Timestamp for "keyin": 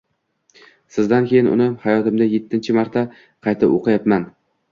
1.31-1.49